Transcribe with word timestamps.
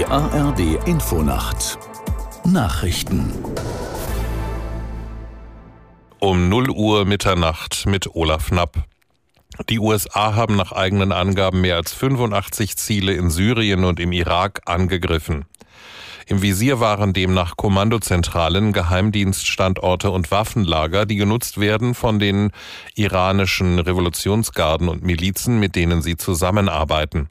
Die 0.00 0.06
ARD 0.06 0.86
Infonacht 0.86 1.78
Nachrichten 2.46 3.34
um 6.18 6.48
0 6.48 6.70
Uhr 6.70 7.04
Mitternacht 7.04 7.84
mit 7.84 8.14
Olaf 8.14 8.46
Knapp. 8.46 8.84
Die 9.68 9.78
USA 9.78 10.34
haben 10.34 10.56
nach 10.56 10.72
eigenen 10.72 11.12
Angaben 11.12 11.60
mehr 11.60 11.76
als 11.76 11.92
85 11.92 12.78
Ziele 12.78 13.12
in 13.12 13.28
Syrien 13.28 13.84
und 13.84 14.00
im 14.00 14.12
Irak 14.12 14.62
angegriffen. 14.64 15.44
Im 16.26 16.40
Visier 16.40 16.80
waren 16.80 17.12
demnach 17.12 17.58
Kommandozentralen, 17.58 18.72
Geheimdienststandorte 18.72 20.10
und 20.10 20.30
Waffenlager, 20.30 21.04
die 21.04 21.16
genutzt 21.16 21.60
werden 21.60 21.94
von 21.94 22.18
den 22.18 22.52
iranischen 22.94 23.78
Revolutionsgarden 23.78 24.88
und 24.88 25.02
Milizen, 25.02 25.60
mit 25.60 25.76
denen 25.76 26.00
sie 26.00 26.16
zusammenarbeiten. 26.16 27.28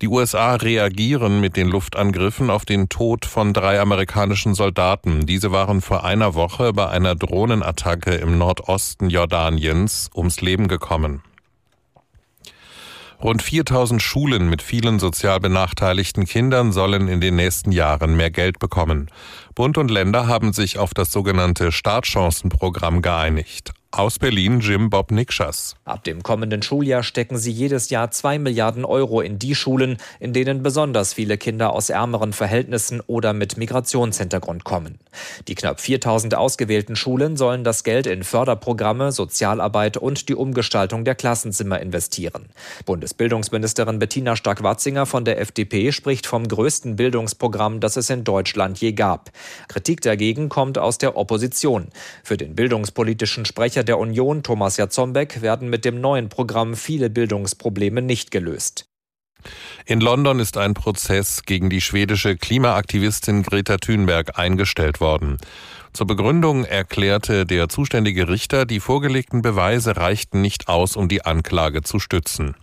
Die 0.00 0.06
USA 0.06 0.54
reagieren 0.54 1.40
mit 1.40 1.56
den 1.56 1.66
Luftangriffen 1.66 2.50
auf 2.50 2.64
den 2.64 2.88
Tod 2.88 3.24
von 3.24 3.52
drei 3.52 3.80
amerikanischen 3.80 4.54
Soldaten. 4.54 5.26
Diese 5.26 5.50
waren 5.50 5.80
vor 5.80 6.04
einer 6.04 6.34
Woche 6.34 6.72
bei 6.72 6.88
einer 6.88 7.16
Drohnenattacke 7.16 8.14
im 8.14 8.38
Nordosten 8.38 9.10
Jordaniens 9.10 10.08
ums 10.14 10.40
Leben 10.40 10.68
gekommen. 10.68 11.22
Rund 13.20 13.42
4000 13.42 14.00
Schulen 14.00 14.48
mit 14.48 14.62
vielen 14.62 15.00
sozial 15.00 15.40
benachteiligten 15.40 16.26
Kindern 16.26 16.70
sollen 16.70 17.08
in 17.08 17.20
den 17.20 17.34
nächsten 17.34 17.72
Jahren 17.72 18.16
mehr 18.16 18.30
Geld 18.30 18.60
bekommen. 18.60 19.10
Bund 19.56 19.76
und 19.78 19.90
Länder 19.90 20.28
haben 20.28 20.52
sich 20.52 20.78
auf 20.78 20.94
das 20.94 21.10
sogenannte 21.10 21.72
Startchancenprogramm 21.72 23.02
geeinigt. 23.02 23.72
Aus 23.90 24.18
Berlin 24.18 24.60
Jim 24.60 24.90
Bob 24.90 25.10
Nikschas. 25.10 25.74
Ab 25.86 26.04
dem 26.04 26.22
kommenden 26.22 26.62
Schuljahr 26.62 27.02
stecken 27.02 27.38
sie 27.38 27.50
jedes 27.50 27.88
Jahr 27.88 28.10
zwei 28.10 28.38
Milliarden 28.38 28.84
Euro 28.84 29.22
in 29.22 29.38
die 29.38 29.54
Schulen, 29.54 29.96
in 30.20 30.34
denen 30.34 30.62
besonders 30.62 31.14
viele 31.14 31.38
Kinder 31.38 31.72
aus 31.72 31.88
ärmeren 31.88 32.34
Verhältnissen 32.34 33.00
oder 33.06 33.32
mit 33.32 33.56
Migrationshintergrund 33.56 34.64
kommen. 34.64 34.98
Die 35.48 35.54
knapp 35.54 35.80
4000 35.80 36.34
ausgewählten 36.34 36.96
Schulen 36.96 37.38
sollen 37.38 37.64
das 37.64 37.82
Geld 37.82 38.06
in 38.06 38.24
Förderprogramme, 38.24 39.10
Sozialarbeit 39.10 39.96
und 39.96 40.28
die 40.28 40.34
Umgestaltung 40.34 41.04
der 41.06 41.14
Klassenzimmer 41.14 41.80
investieren. 41.80 42.50
Bundesbildungsministerin 42.84 43.98
Bettina 43.98 44.36
Stark-Watzinger 44.36 45.06
von 45.06 45.24
der 45.24 45.40
FDP 45.40 45.92
spricht 45.92 46.26
vom 46.26 46.46
größten 46.46 46.96
Bildungsprogramm, 46.96 47.80
das 47.80 47.96
es 47.96 48.10
in 48.10 48.22
Deutschland 48.22 48.78
je 48.78 48.92
gab. 48.92 49.30
Kritik 49.66 50.02
dagegen 50.02 50.50
kommt 50.50 50.76
aus 50.76 50.98
der 50.98 51.16
Opposition. 51.16 51.88
Für 52.22 52.36
den 52.36 52.54
bildungspolitischen 52.54 53.46
Sprecher 53.46 53.77
Sprecher 53.78 53.84
der 53.84 54.00
Union, 54.00 54.42
Thomas 54.42 54.76
Jatzombeck, 54.76 55.40
werden 55.40 55.70
mit 55.70 55.84
dem 55.84 56.00
neuen 56.00 56.28
Programm 56.28 56.74
viele 56.74 57.10
Bildungsprobleme 57.10 58.02
nicht 58.02 58.32
gelöst. 58.32 58.88
In 59.86 60.00
London 60.00 60.40
ist 60.40 60.56
ein 60.56 60.74
Prozess 60.74 61.44
gegen 61.46 61.70
die 61.70 61.80
schwedische 61.80 62.36
Klimaaktivistin 62.36 63.44
Greta 63.44 63.76
Thunberg 63.76 64.36
eingestellt 64.36 65.00
worden. 65.00 65.36
Zur 65.92 66.08
Begründung 66.08 66.64
erklärte 66.64 67.46
der 67.46 67.68
zuständige 67.68 68.28
Richter, 68.28 68.66
die 68.66 68.80
vorgelegten 68.80 69.42
Beweise 69.42 69.96
reichten 69.96 70.40
nicht 70.40 70.66
aus, 70.66 70.96
um 70.96 71.06
die 71.06 71.24
Anklage 71.24 71.82
zu 71.82 72.00
stützen. 72.00 72.56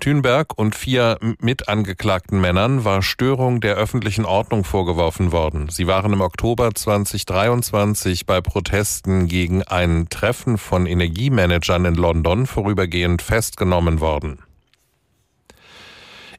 Thünberg 0.00 0.58
und 0.58 0.74
vier 0.74 1.18
mitangeklagten 1.40 2.40
Männern 2.40 2.84
war 2.84 3.02
Störung 3.02 3.60
der 3.60 3.76
öffentlichen 3.76 4.24
Ordnung 4.24 4.64
vorgeworfen 4.64 5.32
worden. 5.32 5.68
Sie 5.70 5.86
waren 5.86 6.12
im 6.12 6.20
Oktober 6.20 6.74
2023 6.74 8.26
bei 8.26 8.40
Protesten 8.40 9.28
gegen 9.28 9.62
ein 9.62 10.08
Treffen 10.10 10.58
von 10.58 10.86
Energiemanagern 10.86 11.84
in 11.84 11.94
London 11.94 12.46
vorübergehend 12.46 13.22
festgenommen 13.22 14.00
worden. 14.00 14.40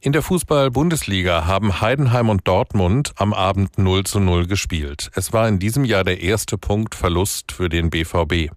In 0.05 0.11
der 0.11 0.21
Fußball-Bundesliga 0.21 1.47
haben 1.47 1.81
Heidenheim 1.81 2.29
und 2.29 2.47
Dortmund 2.47 3.13
am 3.15 3.33
Abend 3.33 3.79
0 3.79 4.03
zu 4.03 4.19
0 4.19 4.45
gespielt. 4.45 5.09
Es 5.15 5.33
war 5.33 5.47
in 5.47 5.57
diesem 5.57 5.83
Jahr 5.83 6.03
der 6.03 6.21
erste 6.21 6.59
Punktverlust 6.59 7.51
für 7.51 7.69
den 7.69 7.89
BVB. 7.89 8.51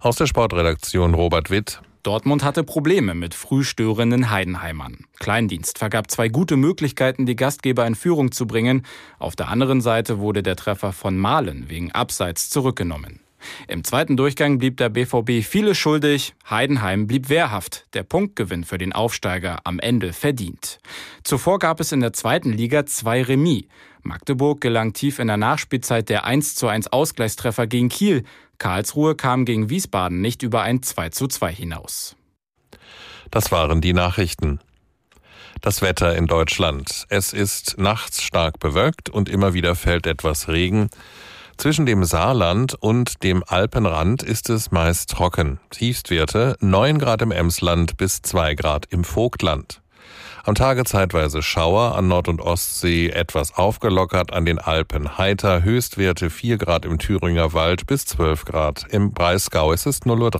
Aus 0.00 0.16
der 0.16 0.26
Sportredaktion 0.26 1.14
Robert 1.14 1.50
Witt. 1.50 1.80
Dortmund 2.02 2.42
hatte 2.42 2.64
Probleme 2.64 3.14
mit 3.14 3.32
frühstörenden 3.32 4.30
Heidenheimern. 4.30 5.04
Kleindienst 5.20 5.78
vergab 5.78 6.10
zwei 6.10 6.28
gute 6.28 6.56
Möglichkeiten, 6.56 7.26
die 7.26 7.36
Gastgeber 7.36 7.86
in 7.86 7.94
Führung 7.94 8.32
zu 8.32 8.48
bringen. 8.48 8.84
Auf 9.20 9.36
der 9.36 9.48
anderen 9.48 9.80
Seite 9.80 10.18
wurde 10.18 10.42
der 10.42 10.56
Treffer 10.56 10.92
von 10.92 11.16
Malen 11.16 11.70
wegen 11.70 11.92
Abseits 11.92 12.50
zurückgenommen. 12.50 13.20
Im 13.68 13.84
zweiten 13.84 14.16
Durchgang 14.16 14.58
blieb 14.58 14.76
der 14.78 14.88
BVB 14.88 15.44
viele 15.44 15.74
schuldig, 15.74 16.34
Heidenheim 16.48 17.06
blieb 17.06 17.28
wehrhaft, 17.28 17.86
der 17.94 18.02
Punktgewinn 18.02 18.64
für 18.64 18.78
den 18.78 18.92
Aufsteiger 18.92 19.60
am 19.64 19.78
Ende 19.78 20.12
verdient. 20.12 20.78
Zuvor 21.22 21.58
gab 21.58 21.80
es 21.80 21.92
in 21.92 22.00
der 22.00 22.12
zweiten 22.12 22.52
Liga 22.52 22.86
zwei 22.86 23.22
Remis. 23.22 23.64
Magdeburg 24.02 24.60
gelang 24.60 24.92
tief 24.92 25.20
in 25.20 25.28
der 25.28 25.36
Nachspielzeit 25.36 26.08
der 26.08 26.24
1 26.24 26.56
zu 26.56 26.66
1 26.66 26.92
Ausgleichstreffer 26.92 27.68
gegen 27.68 27.88
Kiel. 27.88 28.24
Karlsruhe 28.62 29.16
kam 29.16 29.44
gegen 29.44 29.70
Wiesbaden 29.70 30.20
nicht 30.20 30.44
über 30.44 30.62
ein 30.62 30.84
2 30.84 31.08
zu 31.08 31.26
2 31.26 31.52
hinaus. 31.52 32.14
Das 33.32 33.50
waren 33.50 33.80
die 33.80 33.92
Nachrichten. 33.92 34.60
Das 35.60 35.82
Wetter 35.82 36.16
in 36.16 36.28
Deutschland. 36.28 37.06
Es 37.08 37.32
ist 37.32 37.76
nachts 37.78 38.22
stark 38.22 38.60
bewölkt 38.60 39.10
und 39.10 39.28
immer 39.28 39.52
wieder 39.52 39.74
fällt 39.74 40.06
etwas 40.06 40.46
Regen. 40.46 40.90
Zwischen 41.56 41.86
dem 41.86 42.04
Saarland 42.04 42.74
und 42.74 43.24
dem 43.24 43.42
Alpenrand 43.44 44.22
ist 44.22 44.48
es 44.48 44.70
meist 44.70 45.10
trocken. 45.10 45.58
Tiefstwerte 45.70 46.56
9 46.60 47.00
Grad 47.00 47.20
im 47.22 47.32
Emsland 47.32 47.96
bis 47.96 48.22
2 48.22 48.54
Grad 48.54 48.86
im 48.90 49.02
Vogtland. 49.02 49.81
Am 50.44 50.56
Tage 50.56 50.82
zeitweise 50.82 51.40
Schauer, 51.40 51.94
an 51.94 52.08
Nord- 52.08 52.26
und 52.26 52.40
Ostsee 52.40 53.10
etwas 53.10 53.54
aufgelockert, 53.56 54.32
an 54.32 54.44
den 54.44 54.58
Alpen 54.58 55.16
heiter, 55.16 55.62
Höchstwerte 55.62 56.30
4 56.30 56.58
Grad 56.58 56.84
im 56.84 56.98
Thüringer 56.98 57.52
Wald 57.52 57.86
bis 57.86 58.06
12 58.06 58.44
Grad. 58.46 58.84
Im 58.90 59.12
Breisgau 59.12 59.70
ist 59.70 59.86
es 59.86 60.04
0 60.04 60.20
Uhr 60.20 60.30